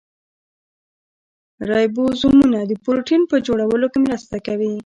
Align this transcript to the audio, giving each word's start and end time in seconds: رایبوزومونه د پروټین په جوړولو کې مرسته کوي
رایبوزومونه 1.69 2.59
د 2.65 2.71
پروټین 2.83 3.21
په 3.31 3.35
جوړولو 3.47 3.87
کې 3.93 3.99
مرسته 4.07 4.35
کوي 4.47 4.71